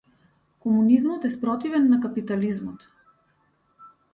Комунизмот 0.65 1.27
е 1.29 1.31
спротивен 1.35 1.85
на 1.91 2.01
капитализмот. 2.07 2.89